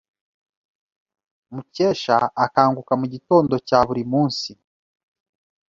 [1.53, 4.51] Mukesha akanguka mugitondo cya buri munsi